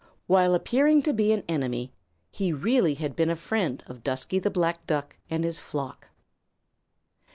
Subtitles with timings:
[0.25, 1.93] While appearing to be an enemy,
[2.31, 6.09] he really had been a friend of Dusky the Black Duck and his flock.